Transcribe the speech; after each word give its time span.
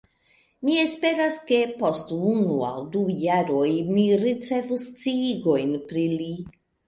Mi 0.67 0.77
esperas 0.83 1.35
ke, 1.49 1.59
post 1.81 2.13
unu 2.29 2.55
aŭ 2.69 2.81
du 2.95 3.03
jaroj, 3.25 3.69
mi 3.91 4.07
ricevos 4.23 4.87
sciigojn 4.97 5.77
pri 5.93 6.07
li. 6.23 6.33